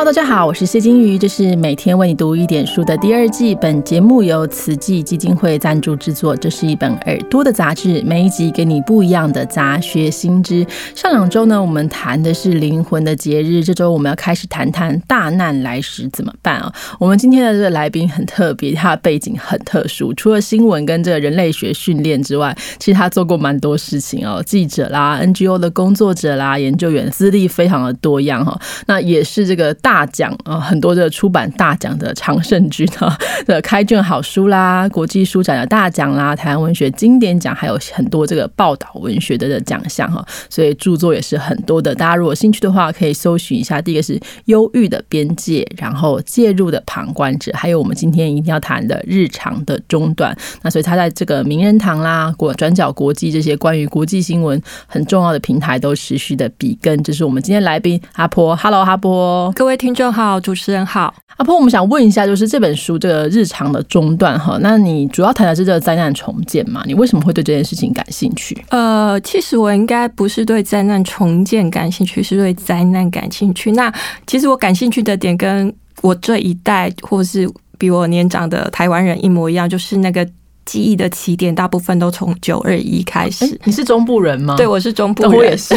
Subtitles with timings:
[0.00, 3.54] 哈大家好，我是谢金鱼，这是每天为你读一点书的第二季。
[3.56, 6.34] 本节目由慈济基金会赞助制作。
[6.34, 10.66] 这是一本耳朵的杂志，每一集给你不一样的杂学新知。
[10.94, 16.72] 上两周呢，我们谈的是灵魂的节日，这周我们要开始谈谈大难来时怎么办啊？
[16.98, 28.58] 我们今天的这个来宾很特别，他的背景很特殊，除了新闻跟这个人类学训练之外，其实他做过蛮多事情哦，记者啦、NGO 的工作者啦、研究员，资历非常的多样哈。
[28.86, 29.89] 那也是这个大。
[29.90, 41.92] 大奖啊，很多的出版大奖的常胜军啊 的开卷好书啦，国际书展的大奖啦，台湾文学经典奖，还有很多这个报道文学的的奖项哈，所以著作也是很多的。
[41.92, 43.82] 大家如果兴趣的话，可以搜寻一下。
[43.82, 50.32] 第一个是忧郁的边界，然后介入的旁观者，还有我们今天一定要谈的日常的中断。
[50.62, 57.02] 那所以他在这个名人堂啦、国转角国际这些关于国际新闻很重要的平台都持续的比跟。
[57.02, 59.79] 这是我们今天来宾阿婆，Hello，阿婆，各位。
[59.80, 66.82] 听众好，主持人好，阿婆，我们想问一下，就是这本书这个日常的中断哈，那你主要谈的是这个灾难重建嘛？
[66.84, 68.62] 你为什么会对这件事情感兴趣？
[68.68, 73.72] 呃，其实我应该不是对灾难重建感兴趣，是对灾难感兴趣。
[73.72, 73.90] 那
[74.26, 80.28] 其实我感兴趣的点跟我这一代或是比我年长的台湾人一模一样，就是那个
[80.66, 83.58] 记忆的起点大部分都从九二一开始。
[83.64, 84.56] 你是中部人吗？
[84.58, 85.74] 对，我是中部人， 我也是。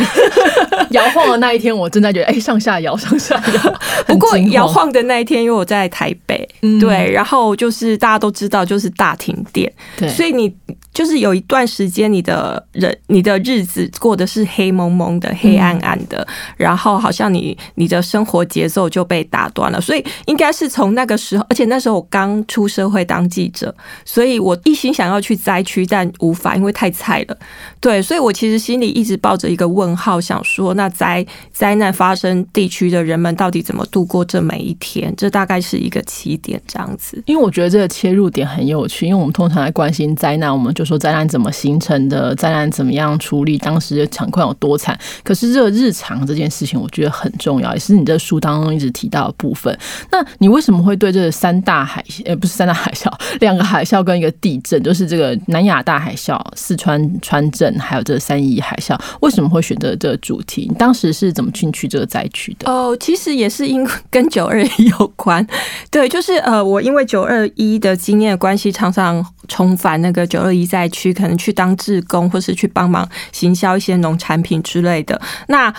[0.91, 3.79] 摇晃的那一天，我正在觉得，哎，上下摇，上下摇。
[4.07, 6.47] 不过摇晃的那一天，因为我在台北，
[6.79, 10.53] 对，然后就是大家都知道，就是大停电，对，所以你。
[10.93, 19.81] 就是有一段时间，你的人你的日子过得是黑蒙蒙的、黑暗暗的，然后好像你你的生活节奏就被打断了。
[19.81, 23.73] 所以应该是从那个时候，而且那时候我刚出社会当记者，
[24.05, 27.35] 所以我一心想要去灾区，但无法，因为太菜了。
[27.79, 35.13] 对，所以我其实心里一直抱着一个问号，想说说那灾灾难发生地区的人们到底怎么度过这每一天？
[35.17, 37.21] 这大概是一个起点，这样子。
[37.25, 44.97] 因为我觉得这个切入点很有趣，因为我们通常来关心灾难，我们就说灾难怎么形成的，灾难怎么样处理，当时的情况有多惨。
[45.23, 49.77] 可是这个日常这件事情，我觉得很重要，也是你这书当中一直提到的部分。
[50.11, 60.52] 那你为什么会对这三大海呃不是三大海啸，两个海啸跟一个地震，就是这个南亚大海啸、四川川震，还有这三一海啸，为什么会选择这个主题？
[60.61, 62.69] 你当时是怎么进去这个灾区的？
[62.69, 65.45] 哦，其实也是因 跟九二一有关。
[65.91, 70.63] 对，就是呃，我因为九二一的经验关系，常常重返那个九二一。
[70.73, 75.21] 灾区可能去当志工，或是去帮忙行销一些农产品之类的。
[75.49, 75.71] 那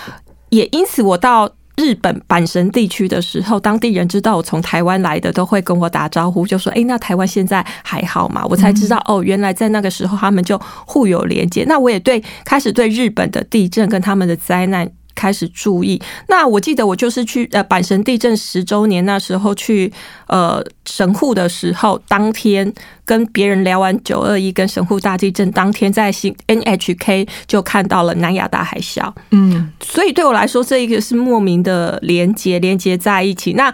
[0.51, 11.65] 也因此，我到日本阪神地区的时候，当地人知道我从台湾来的，都会跟我打招呼，就说：“哎，那台湾现在还好吗？”我才知道哦，原来在那个时候他们就互有连接。
[11.67, 14.89] 那我也对开始对日本的地震跟他们的灾难。
[15.25, 15.99] 开始注意。
[16.29, 19.91] 那我记得我就是去呃阪神地震十周年那时候去
[20.27, 22.71] 呃神户的时候，当天
[23.07, 29.11] 跟别人聊完九二一跟神户大地震，当天在新 NHK 就看到了南亚大海啸。
[29.31, 33.55] 嗯，所以对我来说，这一个是莫名的连接，连接在一起。
[33.55, 33.73] 那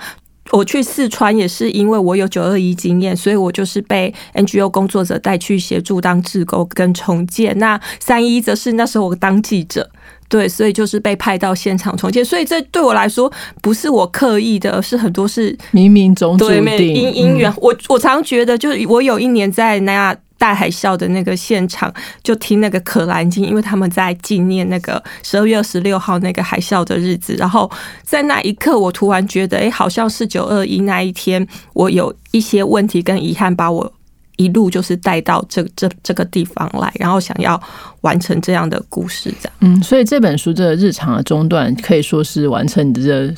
[0.52, 7.58] 我去四川也是因为我有九二一经验，所以我就是被 NGO 工作者带去协助当志工跟重建。
[7.58, 9.90] 那三一则是那时候我当记者。
[10.30, 13.30] 对，所以就是被派到现场重建，所以这对我来说
[13.60, 17.52] 不是我刻意的，而是很多是冥冥中注定因因缘。
[17.56, 21.92] 我我常觉得，就是我有一年在南亚大海啸的那个现场，
[22.22, 27.68] 就听那个可兰经，因为他们在纪念那个十二月二十六号那个海啸的日子，然后
[28.04, 33.92] 在那一刻，我突然觉得，哎，好像是九二一那一天，我有一些问题跟遗憾，把我。
[34.40, 37.60] 一路就是带到这这这个地方来，然后想要
[38.00, 39.52] 完成这样的故事，这样。
[39.60, 43.34] 嗯，所以这本书这个日常的中断可以说是完成你的这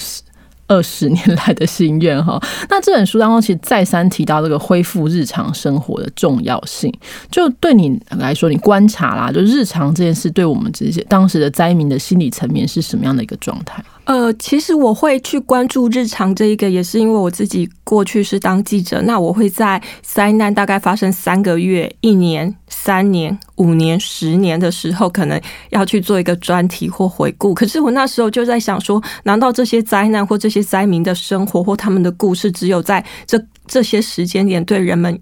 [0.68, 2.40] 二十年来的心愿哈。
[2.70, 6.92] 那这本书当中其实再三提到这个恢复日常生活的重要性，
[7.32, 13.84] 就对你来说，你观察啦，就日常这件事对我们这些当时的灾民的心理层面是什么样的一个状态？
[14.04, 19.00] 呃，其实我会去关注日常这一个，也是因为我自己过去是当记者。
[19.02, 25.40] 那我会在灾难大概发生三个月、一年、三年、五年、十年的时候，可能
[25.70, 27.54] 要去做一个专题或回顾。
[27.54, 35.16] 可是我那时候就在想说，难道这些灾难或这些灾民的生活或他们的故事，只有在这这些时间点对人们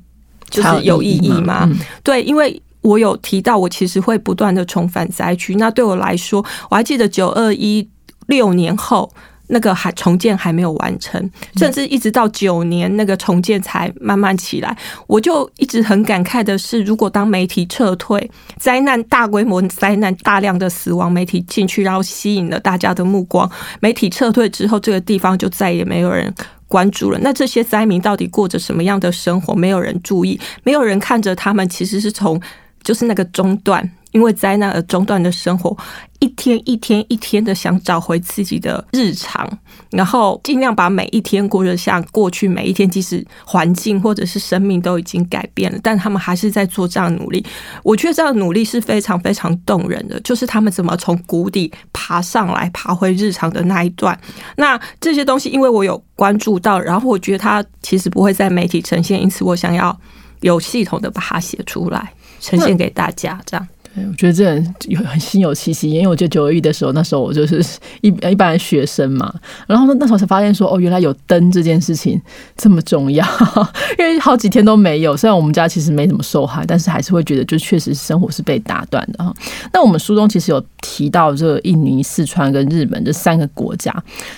[0.48, 1.68] 就是有意义吗？
[2.02, 5.54] 对，因为我有提到，我其实会不断的重返灾区。
[5.56, 7.86] 那对我来说，我还记得九二一。
[8.30, 9.12] 六年后，
[9.48, 14.76] 那个还重建还没有完成，甚至一直到九年那个重建才慢慢起来。
[15.08, 23.50] 我就一直很感慨的是，如果当媒体撤退，灾难大规模灾难大量的死亡，媒体进去然后吸引了大家的目光，
[23.80, 26.32] 媒体撤退之后，这个地方就再也没有人
[26.68, 27.18] 关注了。
[27.20, 29.52] 那这些灾民到底过着什么样的生活？
[29.52, 32.40] 没有人注意，没有人看着他们，其实是从
[32.84, 33.90] 就是那个中断。
[34.12, 35.76] 因为灾难而中断的生活，
[36.18, 39.48] 一天一天一天的想找回自己的日常，
[39.90, 47.44] 然后尽量把每一天过得像过去每一天，即使环境或者是生命都已经改变了，但他们还是在做这样努力。
[47.82, 54.18] 我觉得这样努力是非常非常动人的，就是他们怎么从谷底爬上来，爬回日常的那一段。
[54.56, 59.96] 那这些东西，因为我有关注到，然后我觉得它其实不会在媒体呈现，因此我想要
[60.40, 63.66] 有系统的把它写出来，呈现给大家，这样。
[63.96, 67.60] 我觉得这很有很心有戚戚，因为我觉得九二一的时候，那时候我就是
[68.02, 69.34] 一一般学生嘛，
[69.66, 72.20] 然后呢那时候才发现说，哦，原来有灯这件事情
[72.56, 73.26] 这么重要，
[73.98, 75.16] 因为好几天都没有。
[75.16, 79.34] 虽然我们家其实没怎么受害，但是还是会觉得，就确实生活是被打断的哈。
[79.72, 83.92] 那我们书中其实有提到这印尼、四川跟日本这三个国家，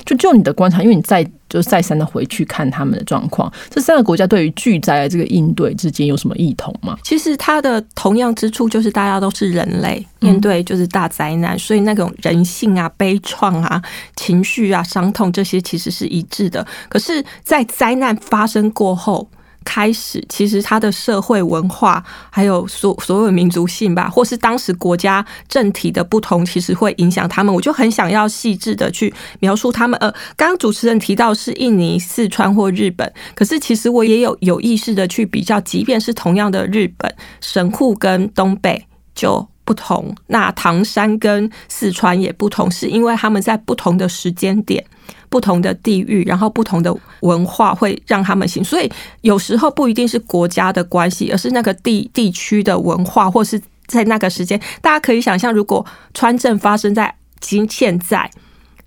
[0.07, 1.29] 就就你的观察，因为你在。
[1.53, 6.97] 就再三的回去看他们的状况，这三个国家对于巨灾的这个应对之间有什么异同吗？
[7.05, 13.83] 其实它的同样之处就是大家都是人类面对就是大灾难，所以那种人性啊、悲怆啊、
[14.17, 16.67] 情绪啊、伤痛这些其实是一致的。
[16.89, 19.29] 可是，在灾难发生过后。
[19.65, 27.55] 开始，其实他的社会文化，还有所所有民族性吧，或是当时国家政体的不同，其实会影响他们。
[27.55, 29.99] 我就很想要细致的去描述他们。
[30.01, 44.85] 呃，刚刚主持人提到是印尼、四川或日本，可是其实我也有有意识的去比较，即便是同样的日本，神户跟东北就不同，那唐山跟四川也不同，是因为他们在不同的时间点。
[45.29, 48.93] 不同的地域，然后不同的文化会让他们行，所以
[49.23, 58.31] 有时候不一定是国家的关系，而是那个地地区的文化，或是在那个时间，大家可以想象，如果川震发生在今现在，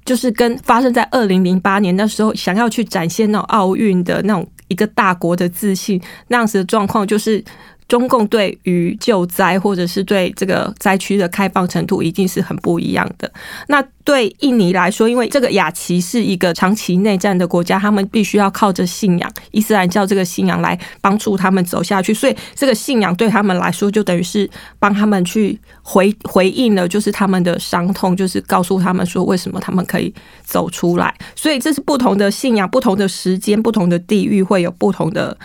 [0.05, 7.43] 就是跟发生在二零零八年那时候，想要去展现那种奥运的那种一个大国的自信，那样子的状况，就是。
[7.87, 13.31] 中共对于救灾或者是对这个灾区的开放程度一定是很不一样的。
[13.67, 24.49] 那对印尼来说，因为这个雅琪是一个长期内战的国家，他们必须要靠着信仰伊斯兰教这个信仰来帮助他们走下去，所以这个信仰对他们来说就等于是
[24.79, 31.13] 帮他们去回回应了，就是他们的伤痛，就是告诉他们说为什么他们可以走出来。
[31.35, 35.37] 所以这是不同的信仰、不同的时间、不同的地域会有不同的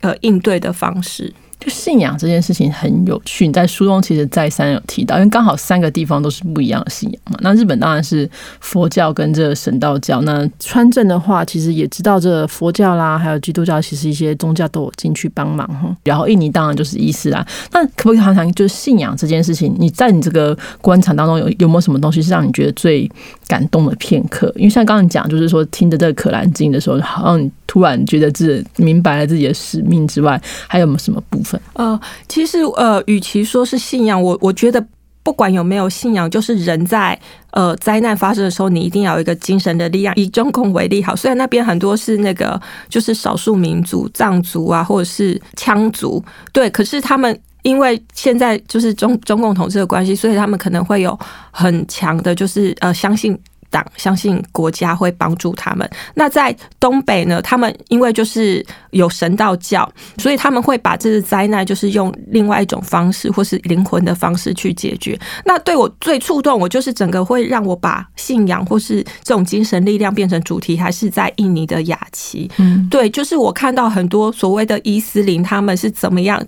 [0.00, 1.32] 呃应对的方式。
[1.64, 7.38] 就信仰这件事情很有趣，你在书中其实再三有提到，因为刚好三个地方都是不一样的信仰嘛。
[7.40, 8.28] 那日本当然是
[8.60, 15.96] 佛教跟这神道教，那川镇的话，其实也知道这佛教啦，还有基督教，其实一些宗教都有进去帮忙哈。
[16.04, 17.46] 然后印尼当然就是伊斯兰。
[17.72, 19.74] 那可不可以谈谈，就是信仰这件事情？
[19.78, 23.10] 你在你这个观察当中有有没有什么东西是让你觉得最
[23.46, 24.52] 感动的片刻？
[24.56, 31.60] 因为像刚刚讲，就是说听着这个可兰经的时候，好像突然觉得自己明白了自己的使命之外，还有没有什么部分？
[31.74, 31.98] 呃，
[32.28, 34.84] 其实呃，与其说是信仰，我我觉得
[35.22, 37.18] 不管有没有信仰，就是人在
[37.52, 40.14] 呃灾难发生的时候，你一定要有一个精神的力量。
[40.16, 51.18] 以中共为例，好，虽然那边很多是那个就是少数民族藏族啊，或者是羌族，对，可是他们因为现在就是中中共统治的关系，所以他们可能会有
[51.50, 53.36] 很强的，就是呃相信。
[53.70, 55.90] 党相信国家会帮助他们。
[56.14, 57.42] 那在东北呢？
[57.42, 65.18] 他们因为就是有神道教，所以他们会把这个灾难就是用另外一种方式，或是灵魂的方式去解决。
[65.44, 72.48] 那对我最触动，我就是整个会让我把信仰或是这种精神力量变成主题，还是在印尼的雅琪。
[72.58, 76.40] 嗯，对，就是我看到很多所谓的伊斯林，他们是怎么样。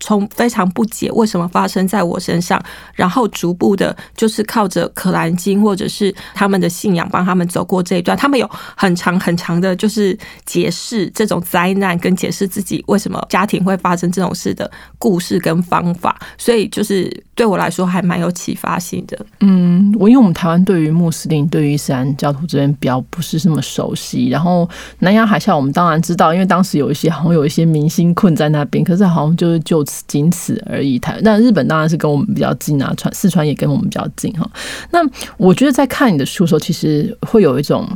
[0.00, 2.60] 从非常不解为什么发生在我身上，
[2.94, 8.18] 然后逐步的，就是靠着可兰经或者是他们的信仰帮他们走过这一段。
[8.18, 16.18] 他们有很长很长的，就是解释这种灾难跟解释自己为什么家庭会发生这种事的故事跟方法。
[16.36, 19.16] 所以就是对我来说还蛮有启发性的。
[19.40, 24.28] 嗯，我因为我们台湾对于穆斯林、对于伊斯兰教徒这边比较不是那么熟悉。
[24.28, 29.83] 然后南洋海啸我们当然知道，因为当时有一些好像有一些明星困在那边，可是好像就是就。
[30.06, 30.98] 仅此而已。
[30.98, 34.50] 台那日本当然是跟我们比较近啊，川四川也跟我们比较近哈。
[34.90, 35.00] 那
[35.36, 37.88] 我觉得在看你的书的时候，其实会有一种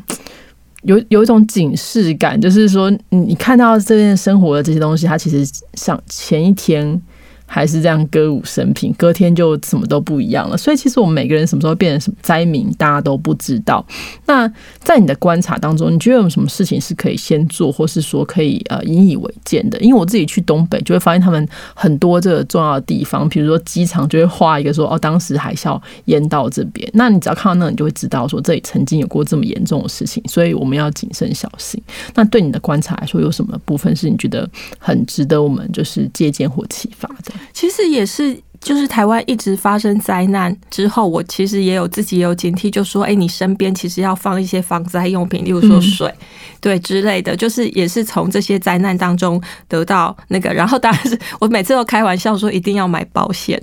[0.83, 7.01] 有有一种警示感，就是说你看到这边生活的这些东西，它其实像前一天
[7.51, 10.57] 还是这样歌舞升平，隔天就什么都不一样了。
[10.57, 13.85] 所以其实我们每个人什么时候变成什么灾民，大家都不知道。
[14.27, 14.47] 那
[14.81, 19.79] 在你的观察当中，你觉得有什么事情是可以先做，或是说可以呃引以为鉴的？
[19.81, 26.87] 因为我自己去东北，就会发现他们很多这个重要的地方，比如说机场就会画一个说哦，当时海啸淹到这边。
[26.93, 31.83] 那你只要看到那，你就会知道说这里曾经有过这么严重的事情，所以我们要谨慎小心。
[32.15, 37.33] 那对你的观察来说，有什么部分是你觉得很值得我们就是借鉴或启发的？
[37.53, 38.41] 其实也是。
[38.61, 46.13] 就是台湾一直发生灾难之后，我其实也有自己也有警惕，就说：哎，你身边其实要放一些防灾用品，例如说水，
[46.61, 47.37] 对之类的。
[47.37, 50.53] 就是也是从这些灾难当中得到那个。
[50.53, 53.57] 然后当然是我每次都开玩笑说，一定要买保险，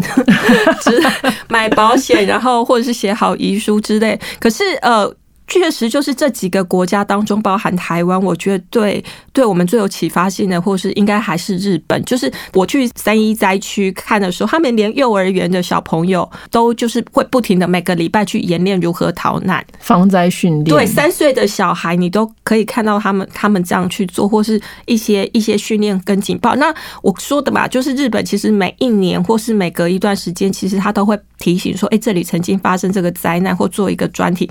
[1.49, 4.17] 买保险，然后或者是写好遗书之类。
[4.39, 5.13] 可是呃。
[5.47, 12.03] 确实，就是这几个国家当中，包含台湾，我觉得对对我们最有启发性的，或是应该还是日本。
[12.03, 20.65] 就是我去三一灾区看的时候，他们连幼儿园的小朋友都就是会不停的每个礼拜去演练如何逃难、防灾训练。
[20.65, 26.55] 对，三岁的小孩你都可以看到他们他们这样去做，或是一些一些训练跟警报。
[26.55, 34.49] 那我说的嘛，就是日本其实每一年或是每隔一段时间，其实他都会提醒说，哎，这里曾经发生这个灾难，或做一个专题。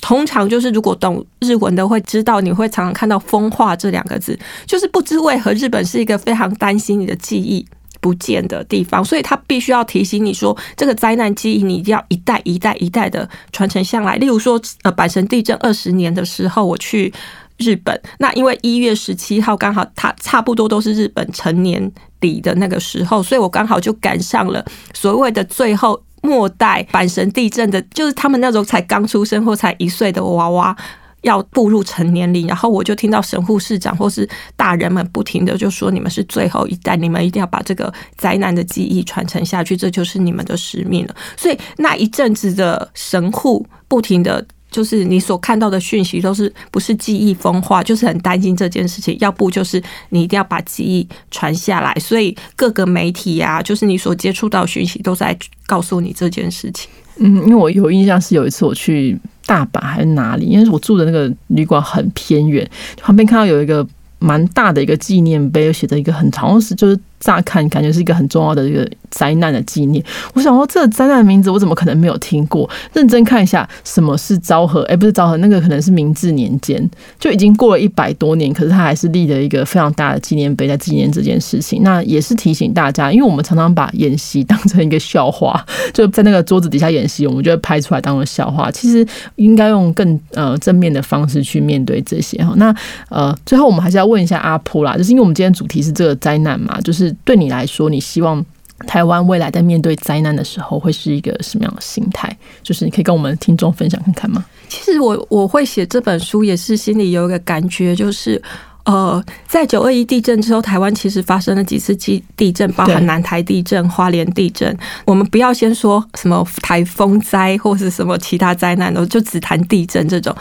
[0.00, 7.66] 通常就是，如果懂日文的会知道，你会常常看到“风化”这两个字，就是不知为何日本是一个非常担心你的记忆
[8.00, 14.16] 不见的地方，所以他必须要提醒你说，这个灾难记忆你一定要一代一代一代的传承下来。
[14.16, 17.12] 例如说，呃，阪神地震二十年的时候，我去
[17.58, 26.00] 日本，那因为一月十七号刚好它差不多都是日本成年礼的那个时候，所以我刚好就赶上了所谓的最后。
[26.22, 30.76] 末代阪神地震的，就是他们那种才刚出生或才一岁的娃娃
[31.22, 44.44] 要步入成年龄，然后我就听到神护士长或是大人们不停的就说：“你们是最后一代，你们一定要把这个灾难的记忆传承下去，这就是你们的使命了。”所以那一阵子的神户不停的。
[44.70, 49.16] 就是你所看到的讯息都是不是记忆风化，就是很担心这件事情。
[49.20, 55.36] 要不就是你一定要把记忆传下来，所以各个媒体呀，就是你所接触到讯息都在
[55.66, 56.88] 告诉你这件事情。
[57.18, 63.86] 嗯，因为我有印象是有一次我去大阪还是哪里，因为我住的那个旅馆很偏远，旁边看到有一个
[64.18, 66.98] 蛮大的一个纪念碑，写着一个很长是就是。
[67.20, 70.02] 乍看感觉是一个很重要的一个灾难的纪念。
[70.34, 72.68] 我想说，这灾难的名字我怎么可能没有听过？
[72.94, 74.82] 认真看一下，什么是昭和？
[74.84, 81.82] 哎，不是昭和，那个可能是明治年间，就已经过了一百多年，可是他还是立了一个非常大的纪念碑，在纪念这件事情。
[81.82, 85.62] 那也是提醒大家，因为我们常常把演习当成一个笑话，
[85.92, 88.70] 就在那个桌子底下演习，我们就会拍出来当做笑话。
[88.70, 92.54] 其实应该用更呃正面的方式去面对这些哈。
[92.56, 92.74] 那
[93.10, 97.09] 呃，最后我们还是要问一下阿普啦，就是因为我们今天主题是这个灾难嘛，就是。
[97.24, 98.44] 对你来说，你希望
[98.86, 102.34] 台湾未来在面对灾难的时候会是一个什么样的心态？
[102.62, 104.44] 就是你可以跟我们听众分享看看吗？
[104.68, 108.40] 其实我我会写这本书，也是心里有一个感觉，就是
[108.84, 114.74] 呃，在九二一地震之后，台湾其实发生了几次地地震，包含南台地震、花莲地震。
[115.04, 120.34] 我们不要先说什么台风灾或是什么其他灾难的，就只谈地震这种。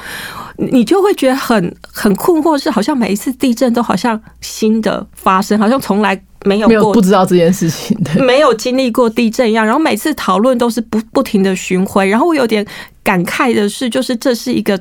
[0.55, 9.65] 你就会觉得很很困惑，是好像每一次地震都好像新的发生，好像从来没有过不知道这件事情的，没有经历过地震一样。
[9.65, 12.07] 然后每次讨论都是不不停的巡回。
[12.07, 12.65] 然后我有点
[13.03, 14.79] 感慨的是，就是这是一个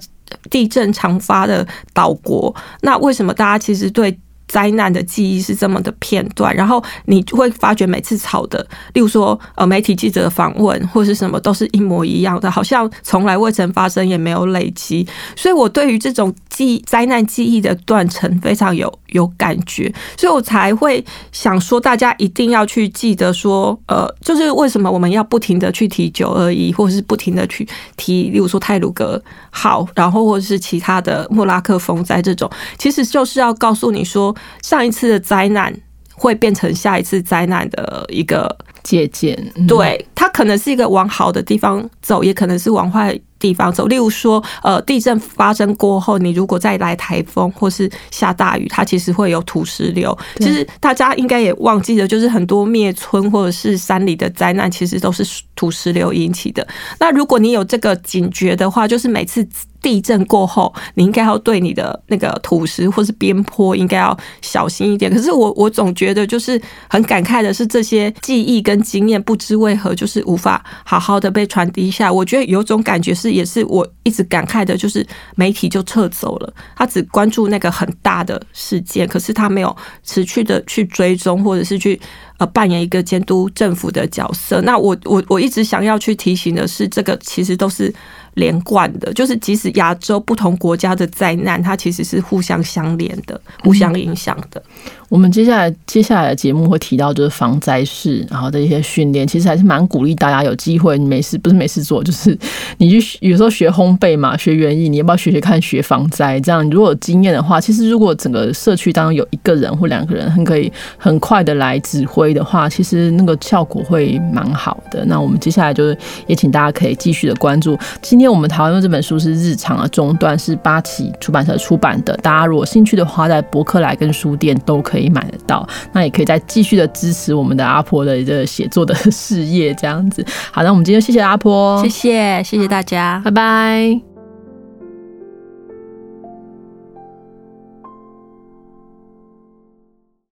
[0.51, 4.19] 地震常发的岛国，那为什么大家其实对？
[4.49, 15.07] 灾难的记忆是这么的片段，然后你会发觉每次吵的，例如说呃媒体记者的访问或是什么，都是一模一样的，好像从来未曾发生，也没有累积。
[15.37, 34.35] 所以我对于这种记灾难记忆的断层非常有有感觉，所以我才会想说，大家一定要去记得说，呃，就是为什么我们要不停的去提九二一，或者是不停的去提，例如说泰鲁格号，然后或者是其他的莫拉克风灾这种，其实就是要告诉你说。
[34.63, 35.75] 上一次的灾难
[36.15, 43.19] 会变成下一次灾难的一个借鉴，对它可能是一个往好的地方走，也可能是往坏。
[43.41, 50.19] 地方走，例如说，呃，地震发生过后，你如果再来台风或是下大雨，它其实会有土石流。
[50.39, 56.67] 其实大家应该也忘记了，就是很多灭村或者是山里的灾难，其实都是土石流引起的。
[56.99, 59.47] 那如果你有这个警觉的话，就是每次
[59.81, 65.11] 地震过后，你应该要对你的那个土石或是边坡应该要小心一点。
[65.11, 72.13] 可是我我总觉得就是很感慨的是，这些记忆跟经验不知为何就是无法好好的被传递下。
[72.13, 73.29] 我觉得有种感觉是。
[73.39, 75.07] 也是我一直感慨的，就是
[75.37, 82.01] 媒体就撤走了，他只关注那个很大的事件，可是他没有持续的去追踪，或者是去
[82.39, 84.61] 呃扮演一个监督政府的角色。
[84.63, 87.95] 那我我我一直想要去提醒的是，这个其实都是。
[88.35, 94.63] 连贯的，就是即使亚洲不同国家的灾难，它其实是互相相连的、互相影响的。
[95.09, 102.39] 我们接下来接下来的节目会提到，就是防灾事，然后的一些训练，其实还是蛮鼓励大家有机会，你没事不是没事做，就是
[102.77, 106.39] 你去有时候学烘焙嘛，学园艺，你要不要学学看学防灾？
[106.41, 115.03] 这样如果有经验的话，其实如果整个社区当中有一个人或两个人，很可以很快的来指挥的话，其实那个效果会蛮好的。
[115.07, 117.79] 那我们接下来就是也请大家可以继续的关注。
[118.03, 122.15] 今天我们讨论这本书是《日常的中段》，是八旗出版社出版的。
[122.17, 124.99] 大家如果兴趣的话，在博客来跟书店都可以。
[124.99, 130.27] 可以买得到，那也可以再继续的支持我们的阿婆的一个写作的 事业，这样子。
[130.51, 134.08] 好，那我们今天谢谢阿婆，谢谢，谢谢大家，拜拜。